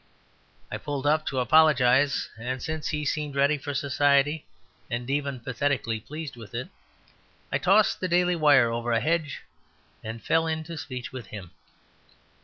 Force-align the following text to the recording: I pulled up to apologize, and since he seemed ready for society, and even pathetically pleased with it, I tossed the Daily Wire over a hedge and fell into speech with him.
I 0.71 0.79
pulled 0.79 1.05
up 1.05 1.27
to 1.27 1.37
apologize, 1.37 2.27
and 2.35 2.59
since 2.59 2.87
he 2.87 3.05
seemed 3.05 3.35
ready 3.35 3.59
for 3.59 3.75
society, 3.75 4.47
and 4.89 5.07
even 5.11 5.39
pathetically 5.39 5.99
pleased 5.99 6.35
with 6.35 6.55
it, 6.55 6.69
I 7.51 7.59
tossed 7.59 7.99
the 7.99 8.07
Daily 8.07 8.35
Wire 8.35 8.71
over 8.71 8.93
a 8.93 8.99
hedge 8.99 9.43
and 10.03 10.19
fell 10.19 10.47
into 10.47 10.75
speech 10.75 11.11
with 11.13 11.27
him. 11.27 11.51